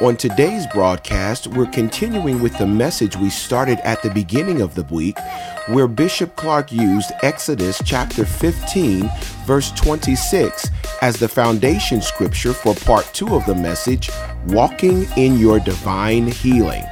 [0.00, 4.84] On today's broadcast, we're continuing with the message we started at the beginning of the
[4.84, 5.18] week,
[5.66, 9.10] where Bishop Clark used Exodus chapter 15,
[9.44, 10.68] verse 26,
[11.02, 14.08] as the foundation scripture for part two of the message,
[14.46, 16.84] Walking in Your Divine Healing.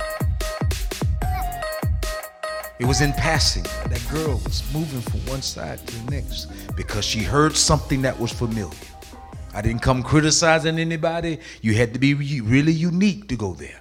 [2.81, 3.63] It was in passing.
[3.89, 8.19] That girl was moving from one side to the next because she heard something that
[8.19, 8.75] was familiar.
[9.57, 11.39] I didn't come criticizing anybody.
[11.63, 13.81] You had to be really unique to go there.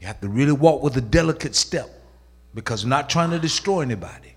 [0.00, 1.90] You have to really walk with a delicate step
[2.54, 4.34] because I'm not trying to destroy anybody.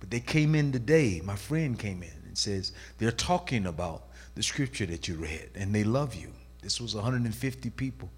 [0.00, 4.04] But they came in today, my friend came in and says, they're talking about
[4.34, 6.30] the scripture that you read and they love you.
[6.62, 8.08] This was 150 people.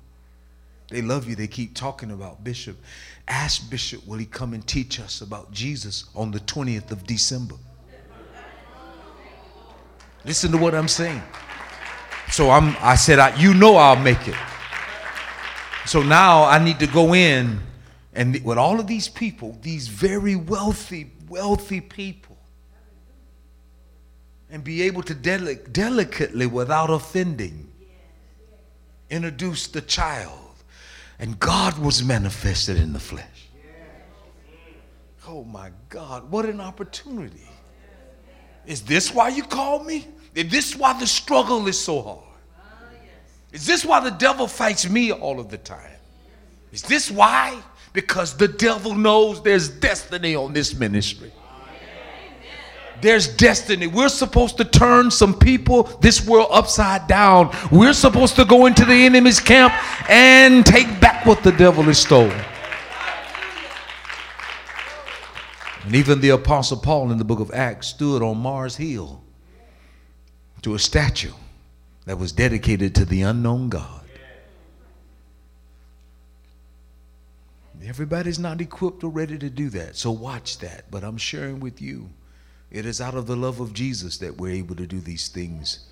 [0.90, 1.34] They love you.
[1.34, 2.76] They keep talking about Bishop.
[3.26, 7.56] Ask Bishop, will he come and teach us about Jesus on the 20th of December?
[10.24, 11.22] Listen to what I'm saying.
[12.30, 14.36] So I'm I said I, you know I'll make it.
[15.86, 17.60] So now I need to go in
[18.14, 22.38] and with all of these people, these very wealthy, wealthy people,
[24.48, 27.70] and be able to deli- delicately, without offending,
[29.10, 30.38] introduce the child.
[31.18, 33.48] And God was manifested in the flesh.
[35.26, 37.48] Oh my God, what an opportunity.
[38.66, 40.06] Is this why you called me?
[40.34, 42.18] Is this why the struggle is so hard?
[43.52, 45.92] Is this why the devil fights me all of the time?
[46.72, 47.62] Is this why?
[47.92, 51.30] Because the devil knows there's destiny on this ministry.
[53.00, 53.86] There's destiny.
[53.86, 57.54] We're supposed to turn some people, this world upside down.
[57.70, 59.74] We're supposed to go into the enemy's camp
[60.08, 62.44] and take back what the devil has stolen.
[65.84, 69.22] And even the Apostle Paul in the book of Acts stood on Mars Hill
[70.62, 71.34] to a statue
[72.06, 74.00] that was dedicated to the unknown God.
[77.86, 80.90] Everybody's not equipped or ready to do that, so watch that.
[80.90, 82.08] But I'm sharing with you,
[82.70, 85.86] it is out of the love of Jesus that we're able to do these things.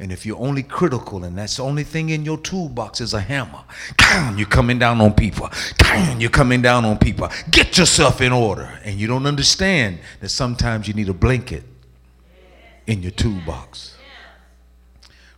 [0.00, 3.20] And if you're only critical and that's the only thing in your toolbox is a
[3.20, 3.64] hammer,
[4.36, 5.50] you're coming down on people.
[6.18, 7.28] You're coming down on people.
[7.50, 8.78] Get yourself in order.
[8.84, 11.64] And you don't understand that sometimes you need a blanket
[12.86, 13.96] in your toolbox.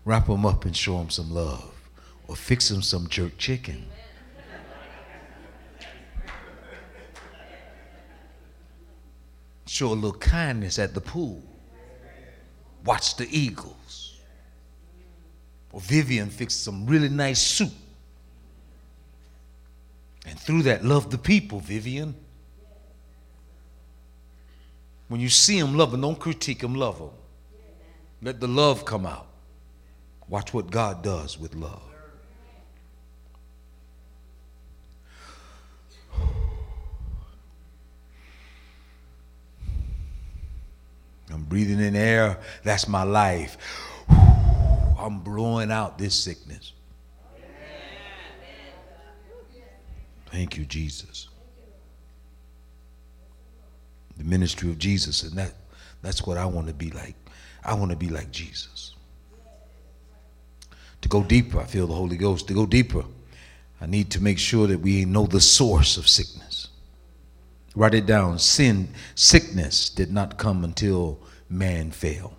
[0.04, 1.72] Wrap them up and show them some love.
[2.26, 3.86] Or fix them some jerk chicken.
[9.66, 11.42] Show a little kindness at the pool.
[12.84, 13.79] Watch the eagles.
[15.72, 17.72] Or Vivian fixed some really nice soup.
[20.26, 22.14] And through that, love the people, Vivian.
[25.08, 26.02] When you see them, love them.
[26.02, 27.10] Don't critique them, love them.
[28.22, 29.26] Let the love come out.
[30.28, 31.82] Watch what God does with love.
[41.32, 42.38] I'm breathing in air.
[42.62, 43.56] That's my life.
[45.00, 46.72] I'm blowing out this sickness.
[50.30, 51.28] Thank you, Jesus.
[54.16, 55.54] The ministry of Jesus, and that,
[56.02, 57.16] that's what I want to be like.
[57.64, 58.94] I want to be like Jesus.
[61.00, 62.46] To go deeper, I feel the Holy Ghost.
[62.48, 63.04] To go deeper,
[63.80, 66.68] I need to make sure that we know the source of sickness.
[67.74, 68.38] Write it down.
[68.38, 71.18] Sin, sickness did not come until
[71.48, 72.36] man fell.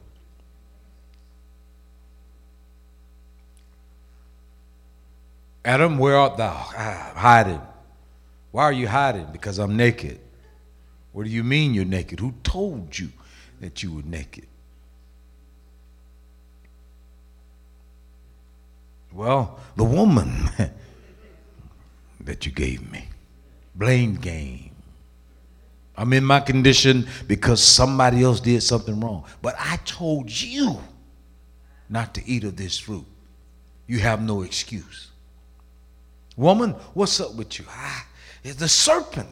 [5.63, 6.53] Adam, where art thou?
[6.53, 7.61] Ah, hiding.
[8.51, 9.27] Why are you hiding?
[9.31, 10.19] Because I'm naked.
[11.11, 12.19] What do you mean you're naked?
[12.19, 13.09] Who told you
[13.59, 14.47] that you were naked?
[19.13, 20.49] Well, the woman
[22.21, 23.07] that you gave me.
[23.75, 24.71] Blame game.
[25.95, 29.25] I'm in my condition because somebody else did something wrong.
[29.41, 30.79] But I told you
[31.89, 33.05] not to eat of this fruit.
[33.85, 35.10] You have no excuse.
[36.37, 37.65] Woman, what's up with you?
[37.69, 38.07] Ah,
[38.43, 39.29] the serpent.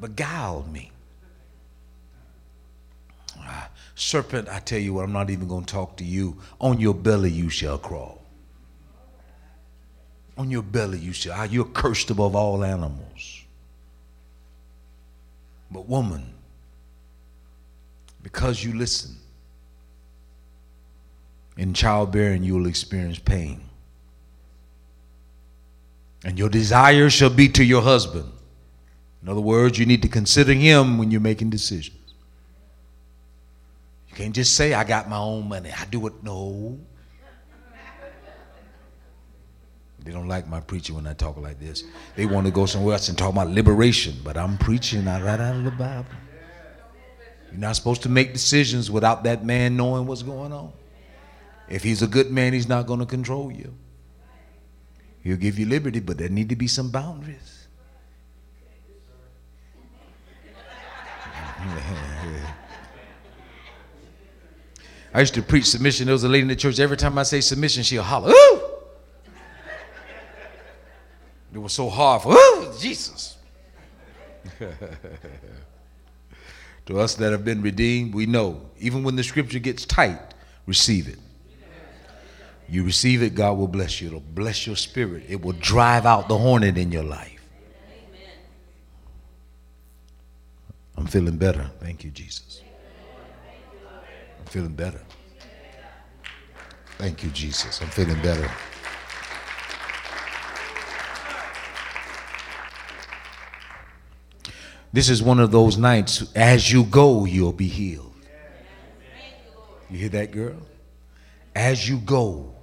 [0.00, 0.90] beguiled me.
[3.38, 6.38] Ah, serpent, I tell you what, I'm not even going to talk to you.
[6.60, 8.22] On your belly you shall crawl.
[10.38, 11.34] On your belly you shall.
[11.34, 13.44] Ah, you're cursed above all animals.
[15.70, 16.32] But woman,
[18.22, 19.16] because you listen,
[21.56, 23.65] in childbearing you will experience pain.
[26.26, 28.28] And your desire shall be to your husband.
[29.22, 31.96] In other words, you need to consider him when you're making decisions.
[34.08, 35.70] You can't just say, I got my own money.
[35.70, 36.24] I do it.
[36.24, 36.80] No.
[40.00, 41.84] They don't like my preaching when I talk like this.
[42.16, 45.54] They want to go somewhere else and talk about liberation, but I'm preaching right out
[45.54, 46.06] of the Bible.
[47.52, 50.72] You're not supposed to make decisions without that man knowing what's going on.
[51.68, 53.76] If he's a good man, he's not going to control you.
[55.26, 57.66] He'll give you liberty, but there need to be some boundaries.
[65.12, 66.06] I used to preach submission.
[66.06, 66.78] There was a lady in the church.
[66.78, 68.60] Every time I say submission, she'll holler, Ooh!
[71.52, 73.36] It was so hard for, Ooh, Jesus.
[76.86, 80.20] to us that have been redeemed, we know, even when the scripture gets tight,
[80.66, 81.18] receive it.
[82.68, 84.08] You receive it, God will bless you.
[84.08, 85.24] It'll bless your spirit.
[85.28, 87.32] It will drive out the hornet in your life.
[90.96, 91.70] I'm feeling better.
[91.80, 92.62] Thank you, Jesus.
[94.40, 95.00] I'm feeling better.
[96.98, 97.80] Thank you, Jesus.
[97.82, 98.50] I'm feeling better.
[104.92, 108.14] This is one of those nights, as you go, you'll be healed.
[109.90, 110.56] You hear that, girl?
[111.54, 112.55] As you go,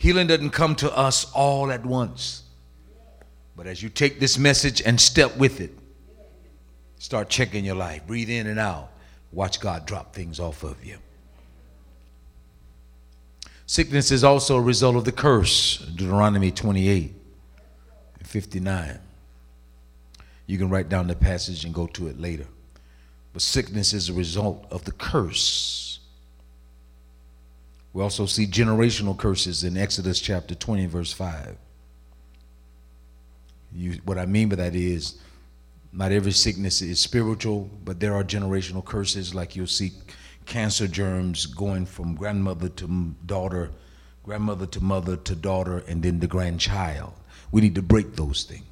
[0.00, 2.44] Healing doesn't come to us all at once.
[3.54, 5.72] But as you take this message and step with it,
[6.98, 8.90] start checking your life, breathe in and out,
[9.30, 10.96] watch God drop things off of you.
[13.66, 17.14] Sickness is also a result of the curse, Deuteronomy 28
[18.20, 18.98] and 59.
[20.46, 22.46] You can write down the passage and go to it later.
[23.34, 25.89] But sickness is a result of the curse
[27.92, 31.56] we also see generational curses in Exodus chapter 20, verse 5.
[33.72, 35.20] You, what I mean by that is,
[35.92, 39.92] not every sickness is spiritual, but there are generational curses, like you'll see
[40.46, 43.70] cancer germs going from grandmother to daughter,
[44.22, 47.12] grandmother to mother to daughter, and then the grandchild.
[47.50, 48.64] We need to break those things.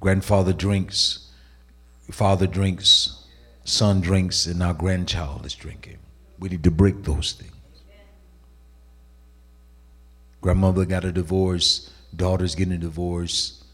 [0.00, 1.30] Grandfather drinks,
[2.10, 3.23] father drinks,
[3.64, 5.98] son drinks and our grandchild is drinking.
[6.38, 7.50] We need to break those things.
[10.40, 13.64] Grandmother got a divorce, daughter's getting a divorce,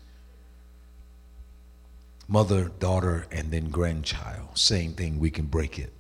[2.29, 4.57] mother, daughter, and then grandchild.
[4.57, 5.93] Same thing, we can break it.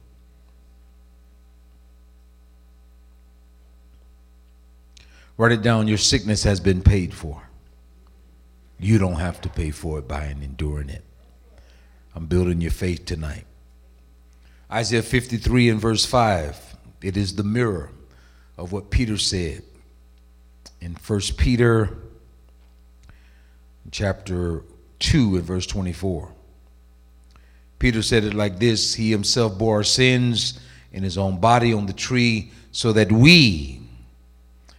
[5.37, 7.43] Write it down your sickness has been paid for.
[8.79, 11.03] You don't have to pay for it by enduring it.
[12.15, 13.47] I'm building your faith tonight.
[14.73, 16.77] Isaiah 53 and verse 5.
[17.03, 17.91] It is the mirror
[18.57, 19.63] of what Peter said
[20.81, 21.99] in 1 Peter
[23.91, 24.63] chapter
[25.01, 26.33] 2 and verse 24.
[27.81, 30.61] Peter said it like this He himself bore our sins
[30.93, 33.81] in his own body on the tree so that we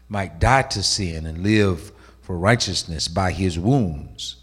[0.07, 3.10] might die to sin and live for righteousness.
[3.10, 4.38] By his wounds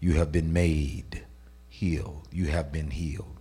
[0.00, 1.22] you have been made
[1.68, 2.28] healed.
[2.30, 3.34] You have been healed.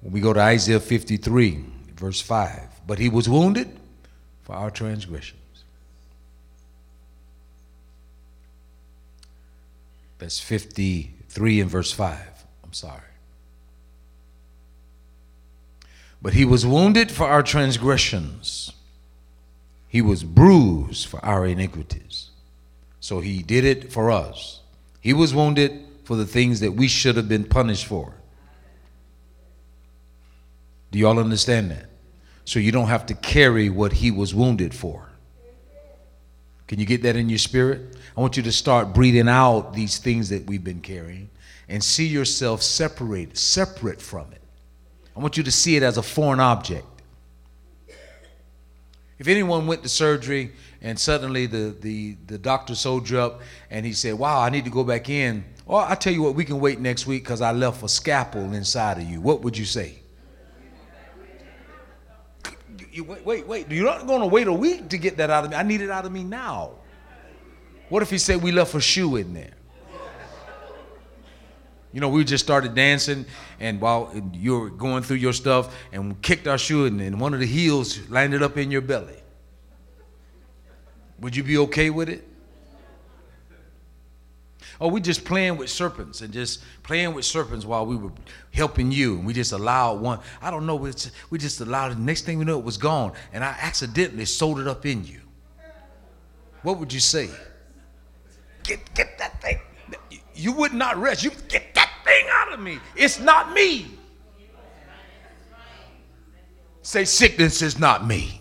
[0.00, 1.64] When we go to Isaiah 53,
[1.94, 3.78] verse 5, but he was wounded
[4.42, 5.36] for our transgressions.
[10.18, 12.18] That's 53 and verse 5.
[12.64, 13.00] I'm sorry.
[16.22, 18.72] But he was wounded for our transgressions,
[19.88, 22.30] he was bruised for our iniquities.
[23.00, 24.60] So he did it for us.
[25.00, 28.14] He was wounded for the things that we should have been punished for.
[30.90, 31.86] Do y'all understand that?
[32.44, 35.08] So you don't have to carry what he was wounded for.
[36.66, 37.96] Can you get that in your spirit?
[38.16, 41.30] I want you to start breathing out these things that we've been carrying
[41.68, 44.40] and see yourself separate, separate from it.
[45.16, 46.86] I want you to see it as a foreign object.
[49.18, 53.84] If anyone went to surgery and suddenly the, the, the doctor sold you up and
[53.84, 55.44] he said, Wow, I need to go back in.
[55.66, 58.54] Or I tell you what, we can wait next week because I left a scalpel
[58.54, 59.20] inside of you.
[59.20, 60.00] What would you say?
[62.92, 63.70] You wait, wait, wait.
[63.70, 65.56] You're not going to wait a week to get that out of me.
[65.56, 66.72] I need it out of me now.
[67.88, 69.54] What if he said we left a shoe in there?
[71.92, 73.26] You know, we just started dancing,
[73.58, 77.34] and while you were going through your stuff, and kicked our shoe, and, and one
[77.34, 79.16] of the heels landed up in your belly.
[81.18, 82.29] Would you be okay with it?
[84.80, 88.12] Oh, we just playing with serpents and just playing with serpents while we were
[88.54, 90.20] helping you, and we just allowed one.
[90.40, 90.74] I don't know.
[90.76, 91.96] We just allowed it.
[91.96, 95.04] The next thing we know, it was gone, and I accidentally sewed it up in
[95.04, 95.20] you.
[96.62, 97.28] What would you say?
[98.62, 99.58] Get get that thing.
[100.34, 101.24] You would not rest.
[101.24, 102.78] You get that thing out of me.
[102.96, 103.86] It's not me.
[106.80, 108.40] Say sickness is not me.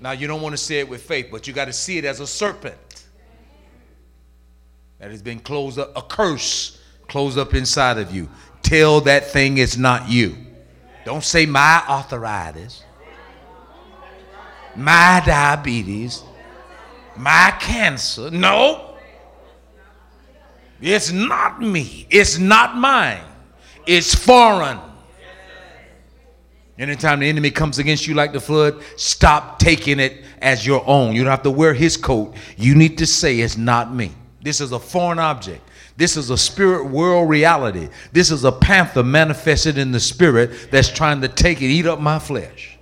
[0.00, 2.04] Now you don't want to say it with faith, but you got to see it
[2.04, 2.76] as a serpent
[4.98, 8.28] that has been closed up, a curse closed up inside of you.
[8.62, 10.36] Tell that thing it's not you.
[11.04, 12.82] Don't say my arthritis,
[14.76, 16.22] my diabetes,
[17.16, 18.30] my cancer.
[18.30, 18.96] No.
[20.80, 22.06] It's not me.
[22.10, 23.22] It's not mine.
[23.86, 24.78] It's foreign.
[26.78, 31.14] Anytime the enemy comes against you like the flood, stop taking it as your own.
[31.14, 32.36] You don't have to wear his coat.
[32.56, 34.12] You need to say, It's not me.
[34.40, 35.68] This is a foreign object.
[35.96, 37.88] This is a spirit world reality.
[38.12, 42.00] This is a panther manifested in the spirit that's trying to take and eat up
[42.00, 42.78] my flesh.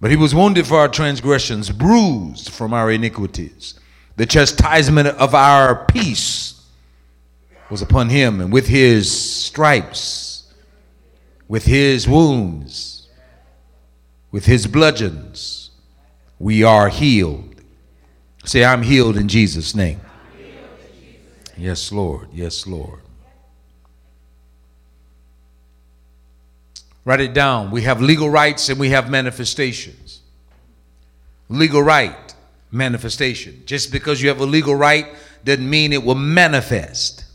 [0.00, 3.78] But he was wounded for our transgressions, bruised from our iniquities.
[4.16, 6.64] The chastisement of our peace
[7.70, 10.52] was upon him, and with his stripes,
[11.46, 13.08] with his wounds,
[14.30, 15.70] with his bludgeons,
[16.38, 17.47] we are healed.
[18.48, 20.00] Say, I'm healed in Jesus' name.
[21.54, 22.28] Yes, Lord.
[22.32, 23.00] Yes, Lord.
[27.04, 27.70] Write it down.
[27.70, 30.20] We have legal rights and we have manifestations.
[31.50, 32.34] Legal right,
[32.70, 33.64] manifestation.
[33.66, 35.08] Just because you have a legal right
[35.44, 37.26] doesn't mean it will manifest.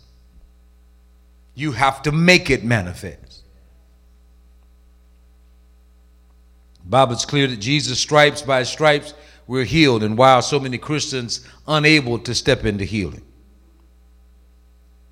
[1.54, 3.44] You have to make it manifest.
[6.84, 9.14] Bible's clear that Jesus stripes by stripes
[9.48, 13.24] we're healed, and why are so many Christians unable to step into healing?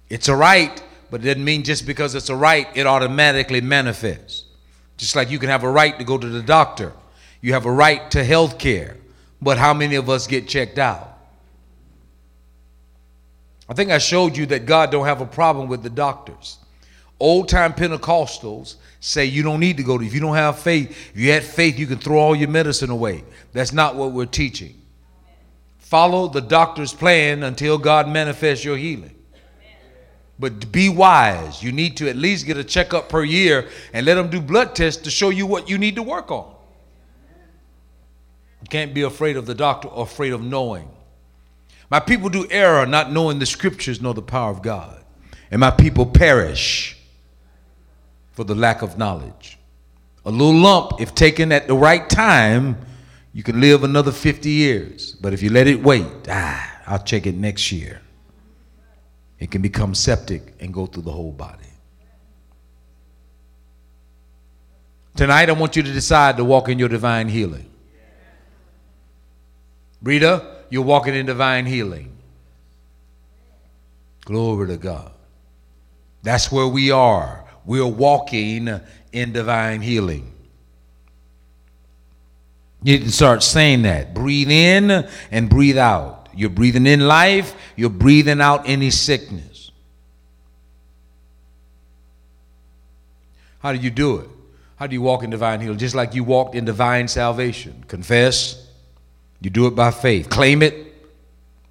[0.09, 4.45] It's a right, but it doesn't mean just because it's a right, it automatically manifests.
[4.97, 6.93] Just like you can have a right to go to the doctor,
[7.41, 8.97] you have a right to health care,
[9.41, 11.17] but how many of us get checked out?
[13.67, 16.57] I think I showed you that God don't have a problem with the doctors.
[17.22, 20.90] Old time Pentecostals say you don't need to go to, if you don't have faith,
[21.13, 23.24] if you had faith, you can throw all your medicine away.
[23.54, 24.82] That's not what we're teaching.
[25.78, 29.13] Follow the doctor's plan until God manifests your healing.
[30.40, 31.62] But be wise.
[31.62, 34.74] You need to at least get a checkup per year and let them do blood
[34.74, 36.51] tests to show you what you need to work on.
[38.63, 40.90] You can't be afraid of the doctor or afraid of knowing.
[41.92, 45.04] My people do error not knowing the scriptures nor the power of God.
[45.51, 46.98] And my people perish
[48.31, 49.57] for the lack of knowledge.
[50.25, 52.77] A little lump, if taken at the right time,
[53.33, 55.13] you can live another 50 years.
[55.13, 58.01] But if you let it wait, ah, I'll check it next year.
[59.39, 61.65] It can become septic and go through the whole body.
[65.15, 67.69] Tonight, I want you to decide to walk in your divine healing.
[70.01, 72.15] Rita, you're walking in divine healing.
[74.25, 75.11] Glory to God.
[76.23, 77.45] That's where we are.
[77.65, 78.70] We're walking
[79.12, 80.32] in divine healing.
[82.84, 84.13] You can start saying that.
[84.13, 86.30] Breathe in and breathe out.
[86.34, 89.72] You're breathing in life, you're breathing out any sickness.
[93.60, 94.30] How do you do it?
[94.77, 95.77] How do you walk in divine healing?
[95.77, 97.84] Just like you walked in divine salvation.
[97.88, 98.68] Confess.
[99.39, 100.30] You do it by faith.
[100.30, 100.88] Claim it.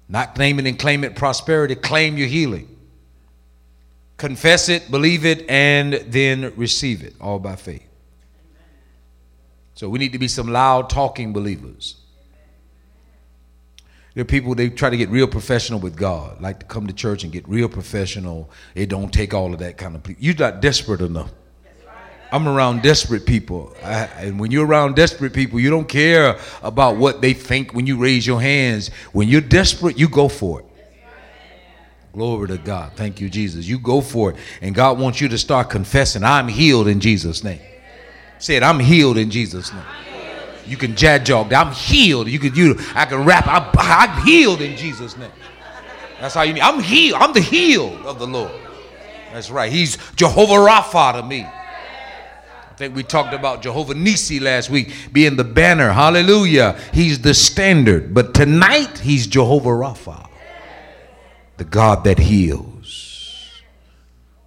[0.07, 1.75] Not claim it and claim it prosperity.
[1.75, 2.70] Claim your healing.
[4.21, 7.83] Confess it, believe it, and then receive it, all by faith.
[9.73, 11.95] So we need to be some loud talking believers.
[14.13, 16.93] There are people they try to get real professional with God, like to come to
[16.93, 18.51] church and get real professional.
[18.75, 20.03] It don't take all of that kind of.
[20.19, 21.31] You're not desperate enough.
[22.31, 26.97] I'm around desperate people, I, and when you're around desperate people, you don't care about
[26.97, 28.89] what they think when you raise your hands.
[29.13, 30.65] When you're desperate, you go for it.
[32.13, 32.91] Glory to God.
[32.95, 33.65] Thank you, Jesus.
[33.65, 37.43] You go for it, and God wants you to start confessing, "I'm healed in Jesus'
[37.43, 37.61] name."
[38.41, 39.83] Said, I'm healed in Jesus' name.
[40.65, 41.53] You can jad jog.
[41.53, 42.27] I'm healed.
[42.27, 43.45] You could you I can rap.
[43.47, 45.31] I'm, I'm healed in Jesus' name.
[46.19, 46.63] That's how you mean.
[46.63, 47.21] I'm healed.
[47.21, 48.51] I'm the healed of the Lord.
[49.31, 49.71] That's right.
[49.71, 51.43] He's Jehovah Rapha to me.
[51.43, 55.91] I think we talked about Jehovah Nissi last week being the banner.
[55.91, 56.79] Hallelujah.
[56.93, 58.11] He's the standard.
[58.11, 60.27] But tonight, he's Jehovah Rapha,
[61.57, 63.61] the God that heals.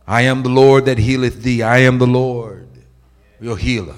[0.06, 1.62] I am the Lord that healeth thee.
[1.62, 2.68] I am the Lord,
[3.40, 3.96] your healer.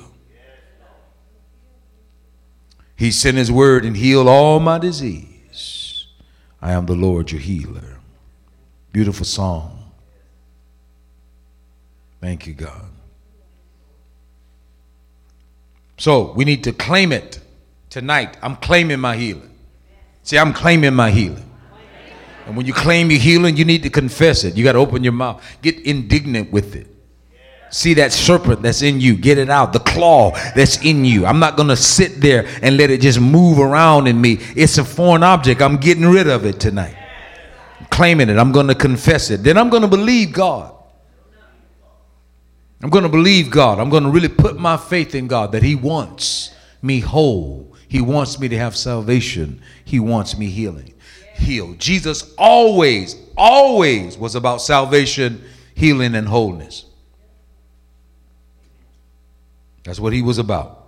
[2.96, 6.06] He sent his word and healed all my disease.
[6.62, 7.98] I am the Lord, your healer.
[8.92, 9.92] Beautiful song.
[12.20, 12.90] Thank you, God.
[15.98, 17.40] So we need to claim it
[17.90, 18.36] tonight.
[18.42, 19.54] I'm claiming my healing.
[20.22, 21.45] See, I'm claiming my healing.
[22.46, 24.56] And when you claim your healing, you need to confess it.
[24.56, 25.44] You got to open your mouth.
[25.62, 26.86] Get indignant with it.
[27.70, 29.72] See that serpent that's in you, get it out.
[29.72, 31.26] The claw that's in you.
[31.26, 34.38] I'm not going to sit there and let it just move around in me.
[34.54, 35.60] It's a foreign object.
[35.60, 36.96] I'm getting rid of it tonight.
[37.80, 38.38] I'm claiming it.
[38.38, 39.42] I'm going to confess it.
[39.42, 40.74] Then I'm going to believe God.
[42.82, 43.80] I'm going to believe God.
[43.80, 47.74] I'm going to really put my faith in God that He wants me whole.
[47.88, 49.60] He wants me to have salvation.
[49.84, 50.94] He wants me healing.
[51.36, 51.78] Healed.
[51.78, 56.86] Jesus always, always was about salvation, healing, and wholeness.
[59.84, 60.86] That's what he was about.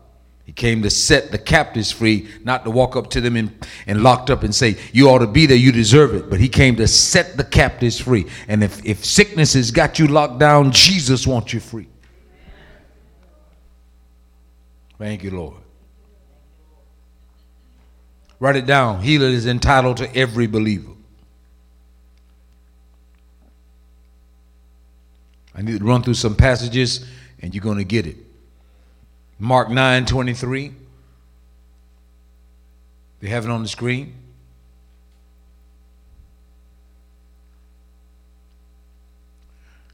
[0.49, 4.03] He came to set the captives free, not to walk up to them and, and
[4.03, 6.31] locked up and say, You ought to be there, you deserve it.
[6.31, 8.27] But he came to set the captives free.
[8.49, 11.87] And if, if sickness has got you locked down, Jesus wants you free.
[14.99, 15.57] Thank you, Lord.
[18.41, 19.03] Write it down.
[19.03, 20.93] Healing is entitled to every believer.
[25.55, 27.05] I need to run through some passages
[27.41, 28.17] and you're going to get it.
[29.41, 30.73] Mark 9 23.
[33.21, 34.15] They have it on the screen.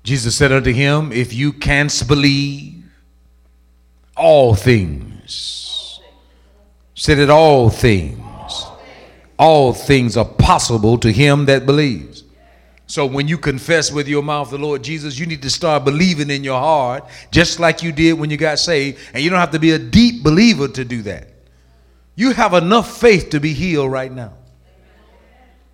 [0.02, 2.84] Jesus said unto him, If you canst believe,
[4.14, 6.00] all things.
[6.94, 8.33] Said it all things.
[9.38, 12.24] All things are possible to him that believes.
[12.86, 16.30] So when you confess with your mouth the Lord Jesus, you need to start believing
[16.30, 18.98] in your heart, just like you did when you got saved.
[19.12, 21.28] And you don't have to be a deep believer to do that.
[22.14, 24.34] You have enough faith to be healed right now.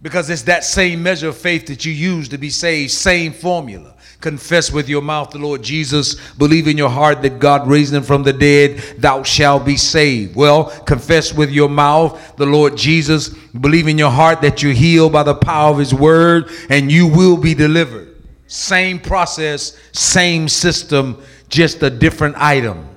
[0.02, 3.94] Because it's that same measure of faith that you use to be saved, same formula.
[4.20, 8.02] Confess with your mouth the Lord Jesus, believe in your heart that God raised him
[8.02, 10.36] from the dead, thou shalt be saved.
[10.36, 15.12] Well, confess with your mouth the Lord Jesus, believe in your heart that you're healed
[15.12, 18.22] by the power of his word, and you will be delivered.
[18.46, 22.88] Same process, same system, just a different item.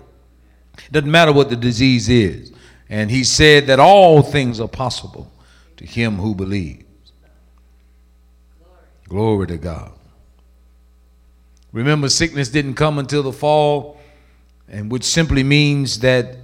[0.91, 2.51] Doesn't matter what the disease is.
[2.89, 5.31] And he said that all things are possible
[5.77, 6.82] to him who believes.
[9.13, 9.91] Glory to God.
[11.71, 13.99] Remember, sickness didn't come until the fall,
[14.67, 16.37] and which simply means that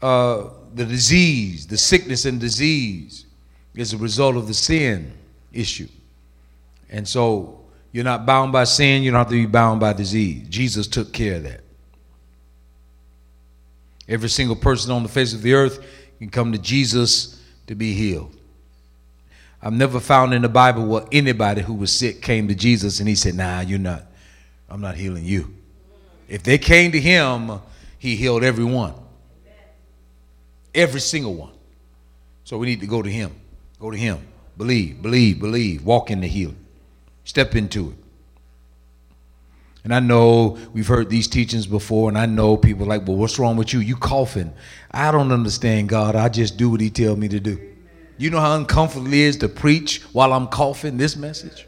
[0.00, 3.26] uh, the disease, the sickness and disease,
[3.74, 5.12] is a result of the sin
[5.52, 5.86] issue.
[6.88, 7.60] And so
[7.92, 10.48] you're not bound by sin, you don't have to be bound by disease.
[10.48, 11.60] Jesus took care of that.
[14.08, 15.84] Every single person on the face of the earth
[16.18, 18.34] can come to Jesus to be healed.
[19.64, 23.08] I've never found in the Bible where anybody who was sick came to Jesus and
[23.08, 24.04] he said, Nah, you're not.
[24.68, 25.54] I'm not healing you.
[26.28, 27.60] If they came to him,
[27.98, 28.92] he healed everyone.
[30.74, 31.52] Every single one.
[32.44, 33.34] So we need to go to him.
[33.80, 34.18] Go to him.
[34.58, 35.82] Believe, believe, believe.
[35.82, 36.62] Walk in the healing.
[37.24, 37.96] Step into it.
[39.82, 43.38] And I know we've heard these teachings before, and I know people like, well, what's
[43.38, 43.80] wrong with you?
[43.80, 44.52] You coughing.
[44.90, 46.16] I don't understand God.
[46.16, 47.73] I just do what he tells me to do.
[48.16, 51.66] You know how uncomfortable it is to preach while I'm coughing this message?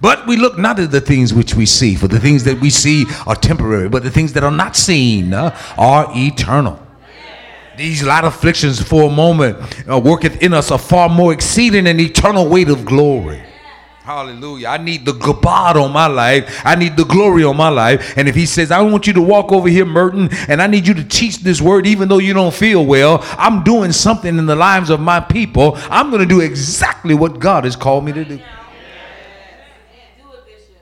[0.00, 2.70] But we look not at the things which we see, for the things that we
[2.70, 6.80] see are temporary, but the things that are not seen uh, are eternal.
[7.76, 9.56] These light afflictions for a moment
[9.88, 13.42] uh, worketh in us a far more exceeding and eternal weight of glory.
[14.08, 14.68] Hallelujah.
[14.68, 16.62] I need the God on my life.
[16.64, 18.16] I need the glory on my life.
[18.16, 20.88] And if he says, I want you to walk over here, Merton, and I need
[20.88, 24.46] you to teach this word, even though you don't feel well, I'm doing something in
[24.46, 25.72] the lives of my people.
[25.90, 28.40] I'm going to do exactly what God has called me to do.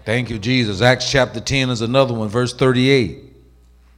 [0.04, 0.80] Thank you, Jesus.
[0.80, 3.24] Acts chapter 10 is another one, verse 38.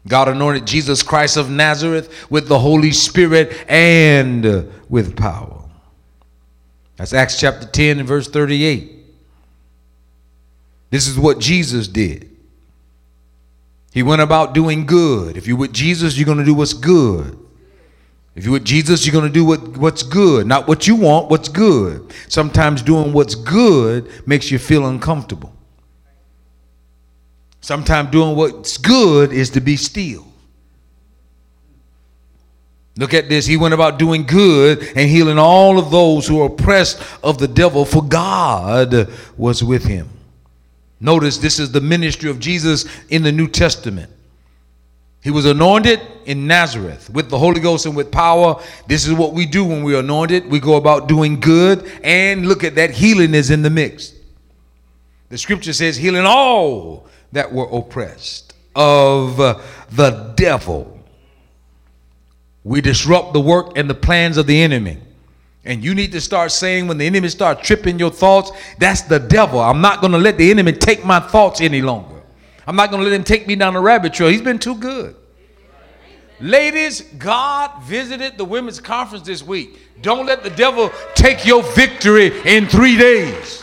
[0.06, 5.64] God anointed Jesus Christ of Nazareth with the Holy Spirit and with power.
[6.96, 8.94] That's Acts chapter 10 and verse 38.
[10.90, 12.30] This is what Jesus did.
[13.92, 15.36] He went about doing good.
[15.36, 17.38] If you're with Jesus, you're going to do what's good.
[18.34, 21.28] If you're with Jesus, you're going to do what, what's good, not what you want,
[21.28, 22.12] what's good.
[22.28, 25.52] Sometimes doing what's good makes you feel uncomfortable.
[27.60, 30.24] Sometimes doing what's good is to be still.
[32.96, 33.46] Look at this.
[33.46, 37.48] He went about doing good and healing all of those who are oppressed of the
[37.48, 40.08] devil, for God was with him.
[41.00, 44.10] Notice this is the ministry of Jesus in the New Testament.
[45.22, 48.62] He was anointed in Nazareth with the Holy Ghost and with power.
[48.86, 50.46] This is what we do when we're anointed.
[50.48, 54.14] We go about doing good, and look at that healing is in the mix.
[55.28, 60.98] The scripture says, healing all that were oppressed of the devil
[62.68, 64.98] we disrupt the work and the plans of the enemy.
[65.68, 69.18] And you need to start saying when the enemy starts tripping your thoughts, that's the
[69.18, 69.60] devil.
[69.60, 72.22] I'm not going to let the enemy take my thoughts any longer.
[72.66, 74.30] I'm not going to let him take me down the rabbit trail.
[74.30, 75.14] He's been too good.
[76.40, 79.78] Ladies, God visited the women's conference this week.
[80.00, 83.62] Don't let the devil take your victory in three days.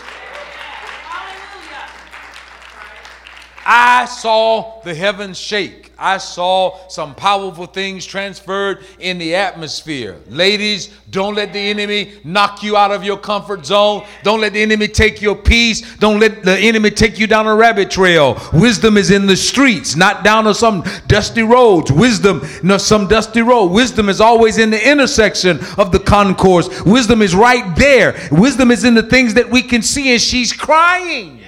[3.65, 5.91] I saw the heavens shake.
[5.97, 10.17] I saw some powerful things transferred in the atmosphere.
[10.27, 14.05] Ladies, don't let the enemy knock you out of your comfort zone.
[14.21, 15.95] Don't let the enemy take your peace.
[15.97, 18.39] Don't let the enemy take you down a rabbit trail.
[18.53, 21.91] Wisdom is in the streets, not down on some dusty roads.
[21.91, 23.67] Wisdom, no, some dusty road.
[23.67, 26.83] Wisdom is always in the intersection of the concourse.
[26.83, 28.15] Wisdom is right there.
[28.31, 31.41] Wisdom is in the things that we can see, and she's crying.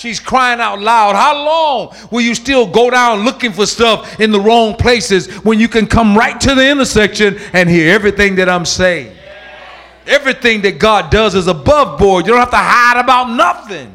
[0.00, 1.14] She's crying out loud.
[1.14, 5.60] How long will you still go down looking for stuff in the wrong places when
[5.60, 9.14] you can come right to the intersection and hear everything that I'm saying?
[10.06, 12.24] Everything that God does is above board.
[12.24, 13.94] You don't have to hide about nothing.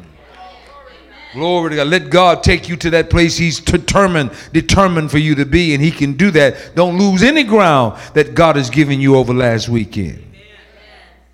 [1.32, 1.88] Glory to God.
[1.88, 5.82] Let God take you to that place He's determined, determined for you to be, and
[5.82, 6.76] He can do that.
[6.76, 10.22] Don't lose any ground that God has given you over last weekend.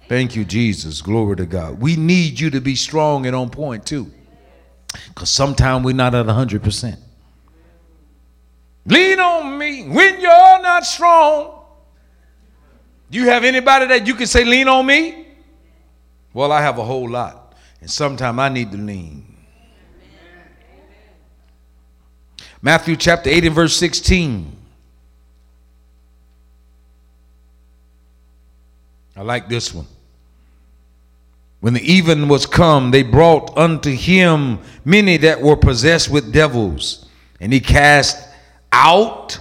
[0.09, 1.03] Thank you, Jesus.
[1.03, 1.79] Glory to God.
[1.79, 4.11] We need you to be strong and on point too.
[5.09, 6.99] Because sometimes we're not at 100%.
[8.87, 11.61] Lean on me when you're not strong.
[13.11, 15.27] Do you have anybody that you can say, lean on me?
[16.33, 17.55] Well, I have a whole lot.
[17.81, 19.27] And sometimes I need to lean.
[22.61, 24.57] Matthew chapter 8 and verse 16.
[29.17, 29.87] I like this one.
[31.62, 37.07] When the even was come, they brought unto him many that were possessed with devils,
[37.38, 38.29] and he cast
[38.72, 39.38] out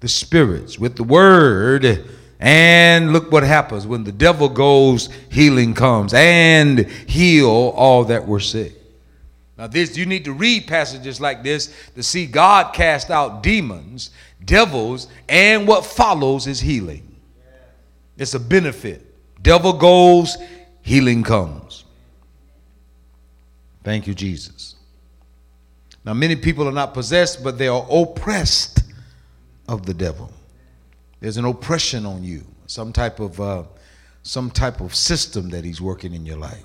[0.00, 2.08] the spirits with the word.
[2.40, 8.40] And look what happens when the devil goes, healing comes and heal all that were
[8.40, 8.72] sick.
[9.58, 14.08] Now, this you need to read passages like this to see God cast out demons,
[14.42, 17.14] devils, and what follows is healing.
[18.16, 19.04] It's a benefit.
[19.42, 20.38] Devil goes,
[20.88, 21.84] healing comes.
[23.84, 24.74] Thank you, Jesus.
[26.02, 28.80] Now, many people are not possessed, but they are oppressed
[29.68, 30.32] of the devil.
[31.20, 33.64] There's an oppression on you, some type of uh,
[34.22, 36.64] some type of system that he's working in your life.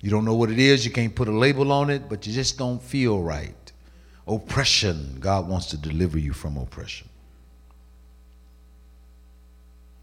[0.00, 2.32] You don't know what it is, you can't put a label on it, but you
[2.32, 3.72] just don't feel right.
[4.26, 7.08] Oppression, God wants to deliver you from oppression.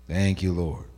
[0.08, 0.91] Thank you, Lord.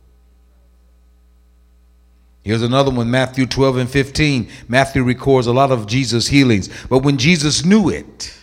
[2.44, 4.50] Here's another one, Matthew 12 and 15.
[4.68, 6.68] Matthew records a lot of Jesus' healings.
[6.88, 8.38] But when Jesus knew it,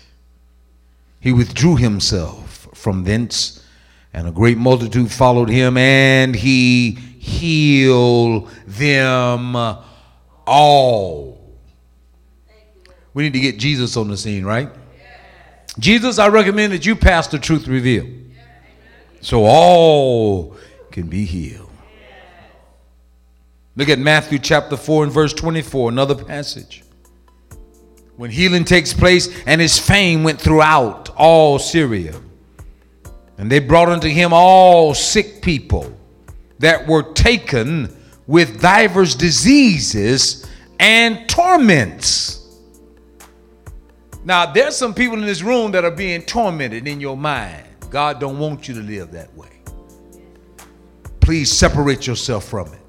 [1.19, 3.63] he withdrew himself from thence,
[4.11, 9.55] and a great multitude followed him, and he healed them
[10.47, 11.55] all.
[13.13, 14.69] We need to get Jesus on the scene, right?
[15.77, 18.05] Jesus, I recommend that you pass the truth reveal
[19.21, 20.57] So all
[20.91, 21.70] can be healed.
[23.81, 26.83] Look at Matthew chapter 4 and verse 24, another passage.
[28.15, 32.13] When healing takes place, and his fame went throughout all Syria.
[33.39, 35.97] And they brought unto him all sick people
[36.59, 37.91] that were taken
[38.27, 40.47] with divers diseases
[40.79, 42.59] and torments.
[44.23, 47.65] Now, there's some people in this room that are being tormented in your mind.
[47.89, 49.49] God don't want you to live that way.
[51.19, 52.80] Please separate yourself from it.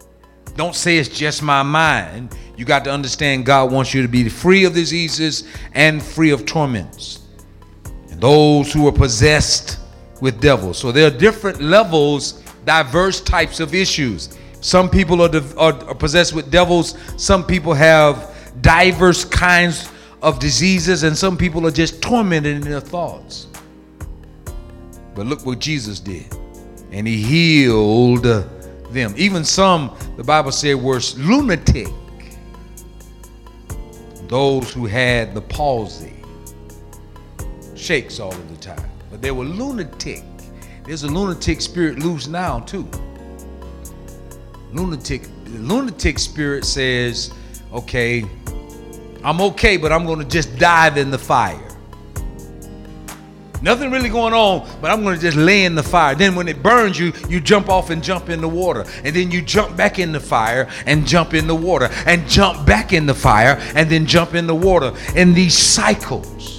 [0.57, 2.37] Don't say it's just my mind.
[2.57, 6.45] You got to understand God wants you to be free of diseases and free of
[6.45, 7.21] torments.
[8.11, 9.79] And those who are possessed
[10.21, 10.79] with devils.
[10.79, 14.39] So there are different levels, diverse types of issues.
[14.61, 19.91] Some people are, are, are possessed with devils, some people have diverse kinds
[20.23, 23.49] of diseases, and some people are just tormented in their thoughts.
[25.15, 26.33] But look what Jesus did.
[26.93, 28.27] And he healed
[28.93, 29.15] them.
[29.17, 31.89] Even some, the Bible said, were lunatic.
[34.29, 36.15] Those who had the palsy,
[37.75, 38.89] shakes all of the time.
[39.11, 40.23] But they were lunatic.
[40.85, 42.89] There's a lunatic spirit loose now too.
[44.73, 47.33] Lunatic, lunatic spirit says,
[47.73, 48.25] okay,
[49.25, 51.72] I'm okay, but I'm gonna just dive in the fire.
[53.63, 56.17] Nothing really going on, but I'm going to just lay in the fire.
[56.17, 58.85] Then when it burns you, you jump off and jump in the water.
[59.05, 62.67] And then you jump back in the fire and jump in the water and jump
[62.67, 64.93] back in the fire and then jump in the water.
[65.15, 66.59] In these cycles.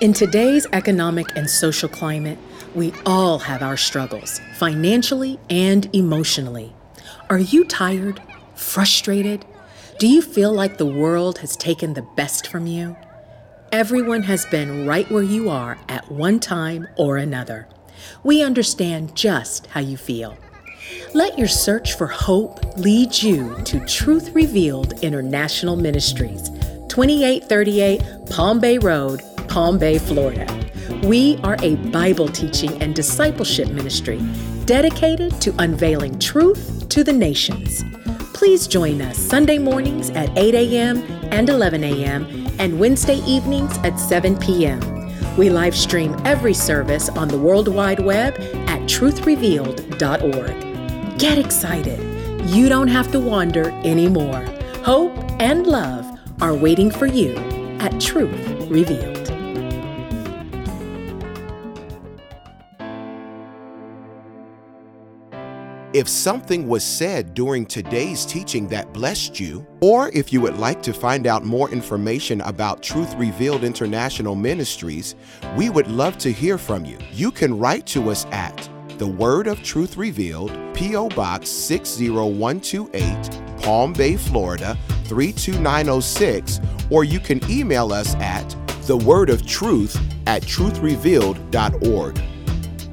[0.00, 2.38] In today's economic and social climate,
[2.74, 6.72] we all have our struggles, financially and emotionally.
[7.30, 8.22] Are you tired?
[8.54, 9.44] Frustrated?
[9.98, 12.96] Do you feel like the world has taken the best from you?
[13.70, 17.68] Everyone has been right where you are at one time or another.
[18.24, 20.38] We understand just how you feel.
[21.12, 26.48] Let your search for hope lead you to Truth Revealed International Ministries,
[26.88, 30.46] 2838 Palm Bay Road, Palm Bay, Florida.
[31.02, 34.18] We are a Bible teaching and discipleship ministry
[34.68, 37.82] dedicated to unveiling truth to the nations.
[38.34, 40.98] Please join us Sunday mornings at 8 a.m.
[41.32, 42.26] and 11 a.m.
[42.58, 44.78] and Wednesday evenings at 7 p.m.
[45.38, 48.34] We live stream every service on the World Wide Web
[48.68, 51.18] at truthrevealed.org.
[51.18, 52.50] Get excited.
[52.50, 54.44] You don't have to wander anymore.
[54.84, 56.04] Hope and love
[56.42, 57.34] are waiting for you
[57.80, 59.17] at Truth Revealed.
[65.98, 70.80] If something was said during today's teaching that blessed you, or if you would like
[70.82, 75.16] to find out more information about Truth Revealed International Ministries,
[75.56, 76.98] we would love to hear from you.
[77.10, 81.08] You can write to us at The Word of Truth Revealed, P.O.
[81.08, 86.60] Box 60128, Palm Bay, Florida 32906,
[86.92, 88.48] or you can email us at
[88.86, 92.20] The Word of Truth at truthrevealed.org.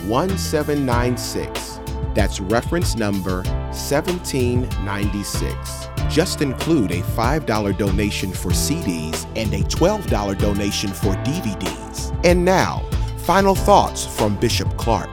[0.06, 1.77] 1796
[2.14, 3.42] that's reference number
[3.72, 5.88] 1796.
[6.08, 12.18] Just include a $5 donation for CDs and a $12 donation for DVDs.
[12.24, 12.84] And now,
[13.18, 15.10] final thoughts from Bishop Clark.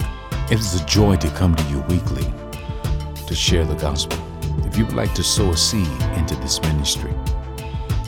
[0.50, 2.26] It is a joy to come to you weekly
[3.28, 4.18] to share the gospel.
[4.66, 7.14] If you would like to sow a seed into this ministry,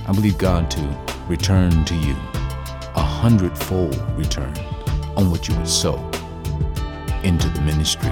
[0.08, 0.98] I believe God to
[1.28, 2.16] return to you
[2.96, 4.56] a hundredfold return
[5.16, 5.98] on what you would sow
[7.24, 8.12] into the ministry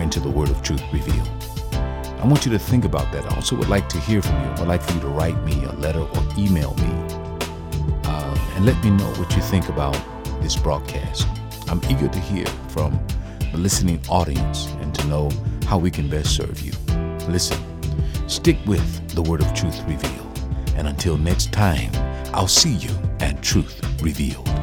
[0.00, 1.28] into the Word of Truth revealed.
[1.72, 3.24] I want you to think about that.
[3.30, 4.50] I also would like to hear from you.
[4.50, 6.90] I'd like for you to write me a letter or email me
[8.04, 9.98] uh, and let me know what you think about
[10.40, 11.26] this broadcast.
[11.68, 12.98] I'm eager to hear from
[13.52, 15.30] the listening audience and to know
[15.66, 16.72] how we can best serve you.
[17.28, 17.58] Listen,
[18.28, 20.40] stick with the Word of Truth revealed.
[20.76, 21.90] And until next time,
[22.34, 24.53] I'll see you at Truth Revealed.